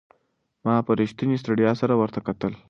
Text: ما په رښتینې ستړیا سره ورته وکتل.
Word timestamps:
ما 0.65 0.75
په 0.85 0.91
رښتینې 0.99 1.37
ستړیا 1.41 1.71
سره 1.81 1.93
ورته 1.97 2.19
وکتل. 2.19 2.53